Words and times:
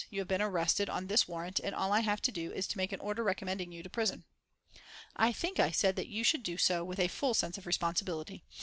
You 0.09 0.17
have 0.17 0.27
been 0.27 0.41
arrested 0.41 0.89
on 0.89 1.05
this 1.05 1.27
warrant 1.27 1.59
and 1.63 1.75
all 1.75 1.93
I 1.93 1.99
have 1.99 2.23
to 2.23 2.31
do 2.31 2.51
is 2.51 2.65
to 2.69 2.77
make 2.79 2.91
an 2.91 2.99
order 2.99 3.23
recommending 3.23 3.71
you 3.71 3.83
to 3.83 3.87
prison." 3.91 4.23
"I 5.15 5.31
think" 5.31 5.59
I 5.59 5.69
said, 5.69 5.95
"that 5.95 6.07
you 6.07 6.23
should 6.23 6.41
do 6.41 6.57
so, 6.57 6.83
with 6.83 6.97
a 6.99 7.07
full 7.07 7.35
sense 7.35 7.59
of 7.59 7.67
responsibility. 7.67 8.43